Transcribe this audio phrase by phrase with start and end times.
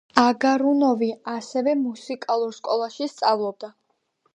[0.19, 3.77] აგარუნოვი, ასევე მუსიკალურ სკოლაში სწავლობდა.